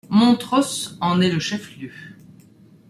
[0.09, 1.93] Montross en est le chef-lieu.